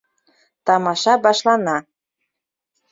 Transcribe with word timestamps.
Тамаша 0.69 1.13
башлана! 1.27 1.79